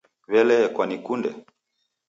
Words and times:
W'elee 0.31 0.71
kwanikunde? 0.75 1.29